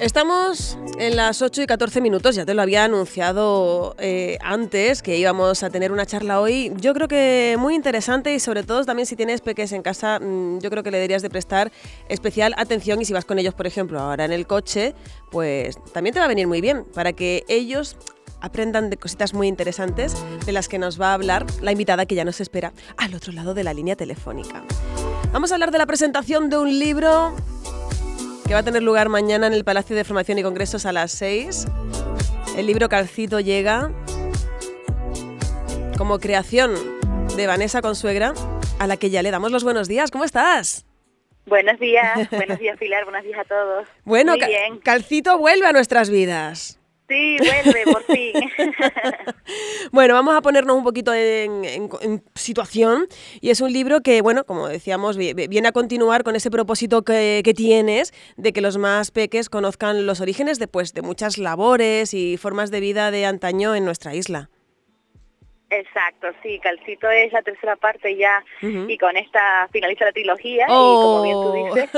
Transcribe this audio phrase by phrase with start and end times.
[0.00, 5.18] Estamos en las 8 y 14 minutos, ya te lo había anunciado eh, antes que
[5.18, 9.04] íbamos a tener una charla hoy, yo creo que muy interesante y sobre todo también
[9.04, 11.70] si tienes peques en casa, mm, yo creo que le deberías de prestar
[12.08, 14.94] especial atención y si vas con ellos, por ejemplo, ahora en el coche,
[15.30, 17.98] pues también te va a venir muy bien para que ellos
[18.40, 22.14] aprendan de cositas muy interesantes de las que nos va a hablar la invitada que
[22.14, 24.64] ya nos espera al otro lado de la línea telefónica.
[25.30, 27.36] Vamos a hablar de la presentación de un libro
[28.50, 31.12] que va a tener lugar mañana en el Palacio de Formación y Congresos a las
[31.12, 31.68] 6.
[32.56, 33.92] El libro Calcito llega
[35.96, 36.74] como creación
[37.36, 38.34] de Vanessa Consuegra,
[38.80, 40.10] a la que ya le damos los buenos días.
[40.10, 40.84] ¿Cómo estás?
[41.46, 43.86] Buenos días, buenos días Pilar, buenos días a todos.
[44.02, 44.34] Bueno,
[44.82, 46.79] Calcito vuelve a nuestras vidas.
[47.10, 48.32] Sí, vuelve, por fin.
[49.92, 53.08] bueno, vamos a ponernos un poquito en, situación.
[53.40, 57.42] Y es un libro que, bueno, como decíamos, viene a continuar con ese propósito que,
[57.56, 62.36] tienes de que los más peques conozcan los orígenes de, pues, de muchas labores y
[62.36, 64.48] formas de vida de antaño en nuestra isla.
[65.70, 70.68] Exacto, sí, Calcito es la tercera parte ya y con esta finaliza la trilogía y
[70.68, 71.74] como bien tú oh.
[71.74, 71.90] dices,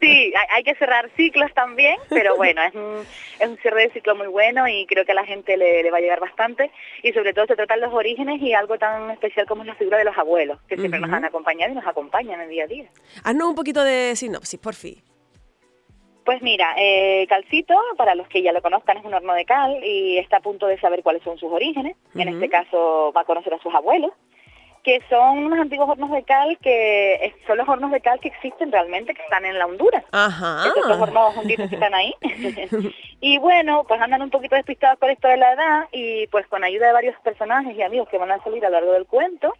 [0.00, 3.06] sí, hay, que cerrar ciclos también, pero bueno, es un,
[3.38, 5.98] es un cierre de ciclo muy bueno y creo que a la gente le, va
[5.98, 6.72] a llegar bastante
[7.04, 9.98] y sobre todo se tratan los orígenes y algo tan especial como es la figura
[9.98, 12.66] de los abuelos, que siempre nos han acompañado y nos acompañan en el día a
[12.66, 12.88] día.
[13.22, 15.13] Haznos un poquito de sinopsis, por fin.
[16.24, 19.84] Pues mira, eh, Calcito, para los que ya lo conozcan, es un horno de cal
[19.84, 21.96] y está a punto de saber cuáles son sus orígenes.
[22.14, 24.10] En este caso va a conocer a sus abuelos,
[24.82, 28.72] que son unos antiguos hornos de cal que son los hornos de cal que existen
[28.72, 30.02] realmente, que están en la Honduras.
[30.12, 30.66] Ajá.
[30.66, 32.14] Estos dos hornos hundidos que están ahí.
[33.20, 36.64] y bueno, pues andan un poquito despistados con esto de la edad y pues con
[36.64, 39.52] ayuda de varios personajes y amigos que van a salir a lo largo del cuento,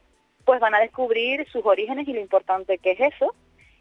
[0.46, 3.34] pues van a descubrir sus orígenes y lo importante que es eso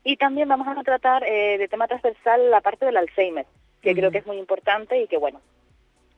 [0.03, 3.45] y también vamos a tratar eh, de tema transversal la parte del Alzheimer,
[3.81, 5.41] que creo que es muy importante y que, bueno,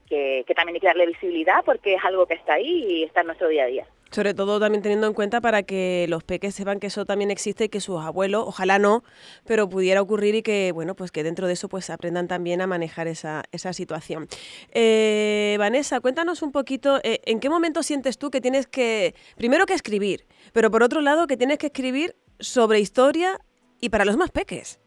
[0.07, 3.27] que, también hay que darle visibilidad porque es algo que está ahí y está en
[3.27, 3.87] nuestro día a día.
[4.11, 7.65] Sobre todo también teniendo en cuenta para que los peques sepan que eso también existe
[7.65, 9.03] y que sus abuelos, ojalá no,
[9.45, 12.67] pero pudiera ocurrir y que, bueno, pues que dentro de eso pues aprendan también a
[12.67, 14.27] manejar esa, esa situación.
[14.71, 19.65] Eh, Vanessa, cuéntanos un poquito, eh, ¿en qué momento sientes tú que tienes que, primero
[19.65, 23.39] que escribir, pero por otro lado que tienes que escribir sobre historia
[23.85, 24.79] y para los más peques?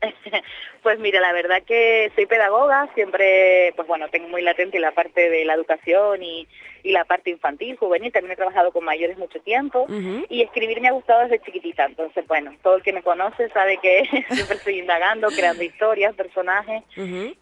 [0.82, 5.28] Pues mira, la verdad que soy pedagoga, siempre, pues bueno, tengo muy latente la parte
[5.28, 6.48] de la educación y,
[6.84, 9.86] la parte infantil, juvenil, también he trabajado con mayores mucho tiempo
[10.30, 13.76] y escribir me ha gustado desde chiquitita, entonces bueno, todo el que me conoce sabe
[13.82, 16.82] que siempre estoy indagando, creando historias, personajes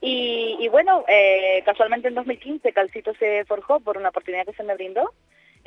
[0.00, 4.74] y, bueno, eh, casualmente en 2015 Calcito se forjó por una oportunidad que se me
[4.74, 5.12] brindó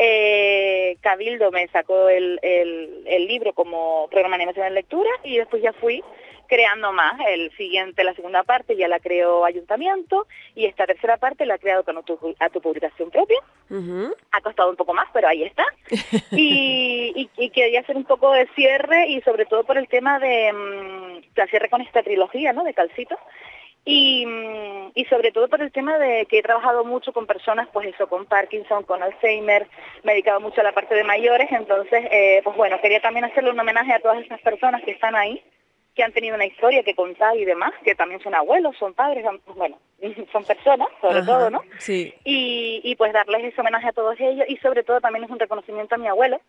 [0.04, 5.62] eh, Cabildo me sacó el, el, libro como programa de animación de lectura y después
[5.62, 6.04] ya fui
[6.48, 7.20] creando más.
[7.28, 10.26] El siguiente, la segunda parte ya la creó Ayuntamiento
[10.56, 13.38] y esta tercera parte la ha creado con tu, a tu publicación propia.
[14.32, 15.66] Ha costado un poco más, pero ahí está.
[16.32, 20.52] y, y, quería hacer un poco de cierre y sobre todo por el tema de,
[20.52, 22.64] mm, de cierre con esta trilogía, ¿no?
[22.64, 23.20] De Calcito.
[23.84, 27.68] Y, mm, y, sobre todo por el tema de que he trabajado mucho con personas,
[27.74, 29.68] pues eso, con Parkinson, con Alzheimer,
[30.04, 33.26] me he dedicado mucho a la parte de mayores, entonces, eh, pues bueno, quería también
[33.26, 35.44] hacerle un homenaje a todas esas personas que están ahí,
[35.96, 39.26] que han tenido una historia que contar y demás, que también son abuelos, son padres,
[39.46, 39.80] pues bueno,
[40.32, 41.62] son personas, sobre todo, ¿no?
[41.80, 42.14] Sí.
[42.24, 45.40] Y, y pues darles ese homenaje a todos ellos y sobre todo también es un
[45.40, 46.40] reconocimiento a mi abuelo,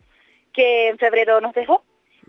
[0.53, 1.83] que en febrero nos dejó,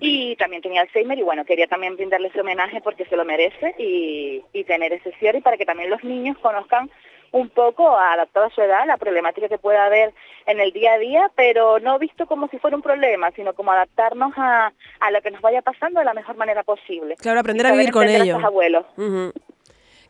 [0.03, 3.73] y también tenía Alzheimer y bueno, quería también brindarle ese homenaje porque se lo merece
[3.77, 6.91] y, y tener ese cierre y para que también los niños conozcan
[7.31, 10.13] un poco, adaptado a su edad, la problemática que pueda haber
[10.45, 13.71] en el día a día, pero no visto como si fuera un problema, sino como
[13.71, 17.15] adaptarnos a, a lo que nos vaya pasando de la mejor manera posible.
[17.15, 18.43] Claro, aprender a vivir con ellos.
[18.43, 18.85] Abuelos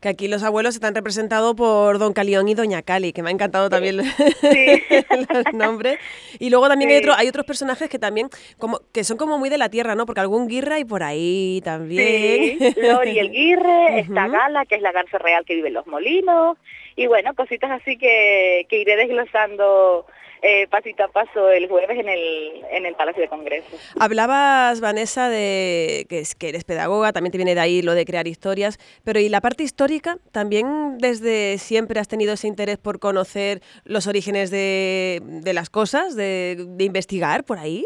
[0.04, 3.32] que aquí los abuelos están representados por Don Calión y Doña Cali, que me ha
[3.32, 3.96] encantado también
[5.34, 5.98] los nombres.
[6.40, 8.28] Y luego también hay, otro, hay otros personajes que también
[8.58, 10.06] como que son como muy de la tierra, ¿no?
[10.06, 12.60] Porque algún Guirra y por ahí también.
[12.60, 15.88] Sí, Lori el Guirre, esta Gala, que es la garza real que vive en los
[15.88, 16.58] molinos,
[16.98, 20.06] y bueno, cositas así que, que iré desglosando
[20.44, 23.78] eh, pasito a paso el jueves en el, en el Palacio de Congreso.
[23.98, 28.06] Hablabas, Vanessa, de que, es, que eres pedagoga, también te viene de ahí lo de
[28.06, 30.18] crear historias, pero ¿y la parte histórica?
[30.34, 36.16] ¿También desde siempre has tenido ese interés por conocer los orígenes de, de las cosas,
[36.18, 37.86] de, de investigar por ahí?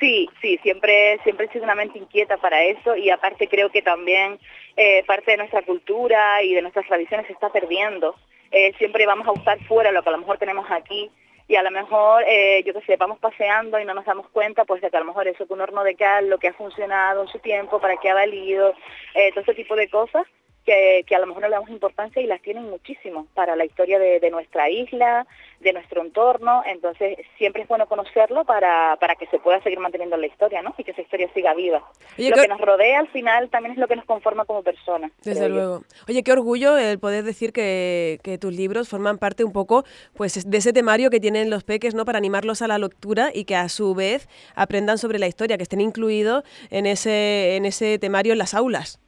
[0.00, 3.82] Sí, sí, siempre, siempre he sido una mente inquieta para eso y aparte creo que
[3.82, 4.40] también
[4.76, 8.16] eh, parte de nuestra cultura y de nuestras tradiciones se está perdiendo.
[8.50, 11.08] Eh, siempre vamos a buscar fuera lo que a lo mejor tenemos aquí
[11.52, 14.64] y a lo mejor, eh, yo qué sé, vamos paseando y no nos damos cuenta
[14.64, 16.54] pues de que a lo mejor eso que un horno de cal, lo que ha
[16.54, 18.72] funcionado en su tiempo, para qué ha valido,
[19.14, 20.26] eh, todo ese tipo de cosas.
[20.64, 23.98] Que, a lo mejor no le damos importancia y las tienen muchísimo para la historia
[23.98, 25.26] de, nuestra isla,
[25.60, 30.16] de nuestro entorno, entonces siempre es bueno conocerlo para, para que se pueda seguir manteniendo
[30.16, 30.74] la historia, ¿no?
[30.78, 31.82] Y que esa historia siga viva.
[32.16, 35.10] lo que nos rodea al final también es lo que nos conforma como personas.
[35.22, 35.82] Desde luego.
[36.08, 40.48] Oye, qué orgullo el poder decir que, que, tus libros forman parte un poco pues
[40.48, 42.04] de ese temario que tienen los peques, ¿no?
[42.04, 45.62] Para animarlos a la lectura y que a su vez aprendan sobre la historia, que
[45.64, 49.00] estén incluidos en ese, en ese temario en las aulas.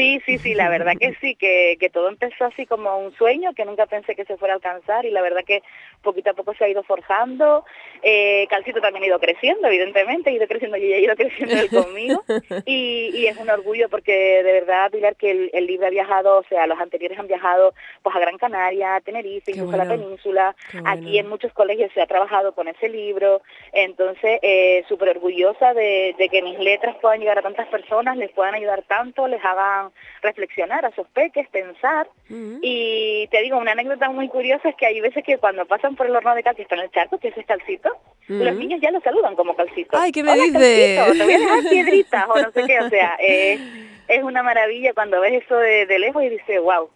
[0.00, 3.52] Sí, sí, sí, la verdad que sí, que, que todo empezó así como un sueño
[3.52, 5.62] que nunca pensé que se fuera a alcanzar y la verdad que
[6.00, 7.66] poquito a poco se ha ido forjando.
[8.02, 11.68] Eh, Calcito también ha ido creciendo, evidentemente, ha ido creciendo y ha ido creciendo él
[11.68, 12.24] conmigo.
[12.64, 16.44] Y, y, es un orgullo porque de verdad, Pilar, que el, libro ha viajado, o
[16.44, 20.56] sea, los anteriores han viajado pues a Gran Canaria, a Tenerife, incluso a la península.
[20.86, 23.42] Aquí en muchos colegios se ha trabajado con ese libro.
[23.72, 28.30] Entonces, eh, súper orgullosa de, de que mis letras puedan llegar a tantas personas, les
[28.32, 29.89] puedan ayudar tanto, les hagan
[30.22, 32.08] reflexionar a sus peques, pensar.
[32.28, 36.06] Y te digo, una anécdota muy curiosa es que hay veces que cuando pasan por
[36.06, 37.90] el horno de cal que está en el charco, que es ese calcito,
[38.28, 39.96] los niños ya lo saludan como calcito.
[39.98, 41.16] ¡Ay, qué me dices!
[41.16, 45.20] te voy a dejar piedritas o no sé qué, o sea, es una maravilla cuando
[45.20, 46.90] ves eso de, lejos y dices, wow,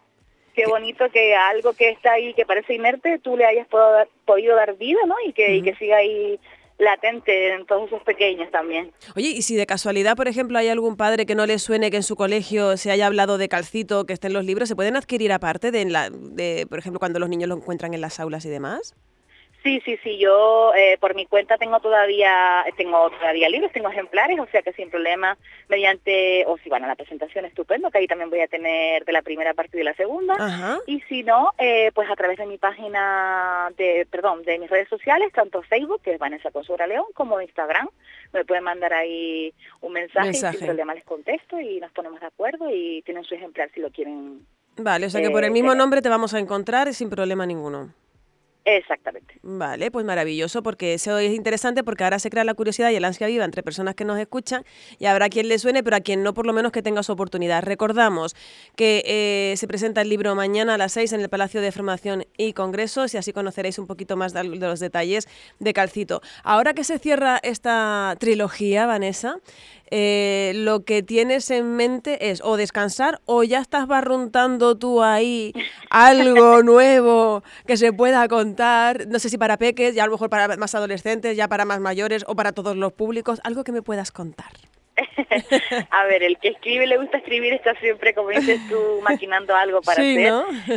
[0.54, 3.68] qué bonito que algo que está ahí, que parece inerte, tú le hayas
[4.24, 5.14] podido dar vida, ¿no?
[5.26, 6.38] Y que, y que siga ahí
[6.84, 8.92] latente en todos esos pequeños también.
[9.16, 11.96] Oye, y si de casualidad, por ejemplo, hay algún padre que no le suene que
[11.96, 14.96] en su colegio se haya hablado de calcito, que esté en los libros, ¿se pueden
[14.96, 18.44] adquirir aparte de, la, de por ejemplo, cuando los niños lo encuentran en las aulas
[18.44, 18.94] y demás?
[19.64, 24.38] Sí, sí, sí, yo eh, por mi cuenta tengo todavía tengo todavía libros, tengo ejemplares,
[24.38, 25.38] o sea que sin problema,
[25.70, 29.12] mediante, o si van a la presentación, estupendo, que ahí también voy a tener de
[29.12, 30.34] la primera parte y de la segunda,
[30.86, 34.88] y si no, eh, pues a través de mi página, de perdón, de mis redes
[34.90, 37.88] sociales, tanto Facebook, que es Vanessa Consura León, como Instagram,
[38.34, 42.26] me pueden mandar ahí un mensaje, y sin problema les contesto y nos ponemos de
[42.26, 44.44] acuerdo y tienen su ejemplar si lo quieren.
[44.76, 47.46] Vale, o sea que por el eh, mismo nombre te vamos a encontrar sin problema
[47.46, 47.94] ninguno.
[48.64, 49.38] Exactamente.
[49.42, 53.04] Vale, pues maravilloso, porque eso es interesante porque ahora se crea la curiosidad y el
[53.04, 54.64] ansia viva entre personas que nos escuchan
[54.98, 57.12] y habrá quien le suene, pero a quien no, por lo menos que tenga su
[57.12, 57.62] oportunidad.
[57.62, 58.34] Recordamos
[58.74, 62.24] que eh, se presenta el libro mañana a las 6 en el Palacio de Formación
[62.38, 65.28] y Congresos y así conoceréis un poquito más de los detalles
[65.58, 66.22] de Calcito.
[66.42, 69.40] Ahora que se cierra esta trilogía, Vanessa,
[69.96, 75.52] eh, lo que tienes en mente es o descansar o ya estás barruntando tú ahí
[75.88, 80.30] algo nuevo que se pueda contar, no sé si para peques, ya a lo mejor
[80.30, 83.82] para más adolescentes, ya para más mayores o para todos los públicos, algo que me
[83.82, 84.50] puedas contar.
[85.90, 89.80] a ver, el que escribe le gusta escribir está siempre, como dices tú, maquinando algo
[89.82, 90.32] para hacer.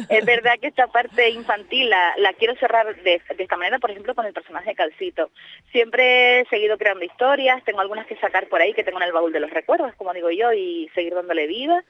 [0.10, 4.26] Es verdad que esta parte infantil la, quiero cerrar de, esta manera, por ejemplo, con
[4.26, 5.30] el personaje de Calcito.
[5.72, 9.14] Siempre he seguido creando historias, tengo algunas que sacar por ahí que tengo en el
[9.14, 11.84] baúl de los recuerdos, como digo yo, y seguir dándole vida.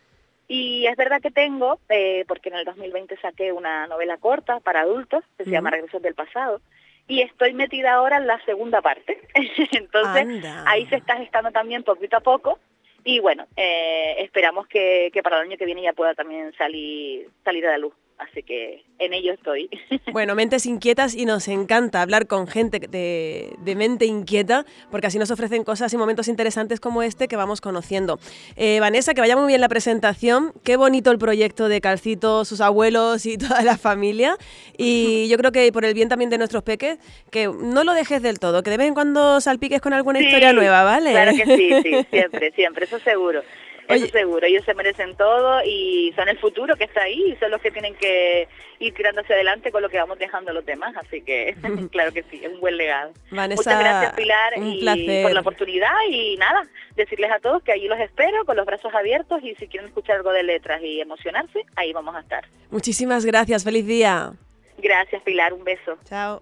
[0.48, 4.82] Y es verdad que tengo, eh, porque en el 2020 saqué una novela corta para
[4.82, 6.62] adultos que se llama Regresos del Pasado,
[7.08, 9.22] y estoy metida ahora en la segunda parte.
[9.72, 12.60] Entonces, ahí se está gestando también poquito a poco.
[13.04, 17.30] Y bueno, eh, esperamos que, que, para el año que viene ya pueda también salir,
[17.44, 19.70] salir a la luz así que en ello estoy.
[20.12, 25.20] Bueno, mentes inquietas y nos encanta hablar con gente de, de, mente inquieta, porque así
[25.20, 28.18] nos ofrecen cosas y momentos interesantes como este que vamos conociendo.
[28.56, 32.62] Eh, Vanessa, que vaya muy bien la presentación, qué bonito el proyecto de Calcito, sus
[32.62, 34.38] abuelos y toda la familia,
[34.78, 36.98] y yo creo que por el bien también de nuestros peques,
[37.30, 40.54] que no lo dejes del todo, que de vez en cuando salpiques con alguna historia
[40.54, 41.12] nueva, ¿vale?
[41.12, 43.44] Claro que sí, sí, siempre, siempre, eso seguro.
[43.88, 47.52] Eso seguro, ellos se merecen todo y son el futuro que está ahí y son
[47.52, 48.48] los que tienen que
[48.80, 51.56] ir tirando hacia adelante con lo que vamos dejando los demás, así que
[51.92, 53.12] claro que sí, es un buen legado.
[53.32, 56.64] Muchas gracias Pilar y por la oportunidad y nada,
[56.96, 60.18] decirles a todos que allí los espero con los brazos abiertos y si quieren escuchar
[60.18, 62.46] algo de letras y emocionarse, ahí vamos a estar.
[62.70, 64.34] Muchísimas gracias, feliz día.
[64.78, 65.98] Gracias Pilar, un beso.
[66.04, 66.42] Chao.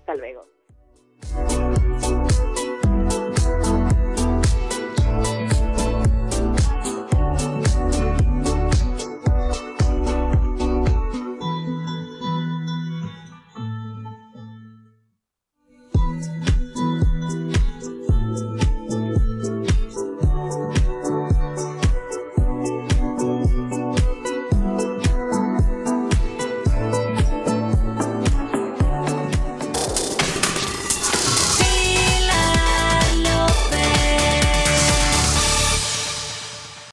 [0.00, 0.46] Hasta luego.